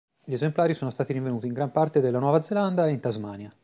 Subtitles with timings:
[0.25, 3.53] Gli esemplari sono stati rinvenuti in gran parte della Nuova Zelanda e in Tasmania.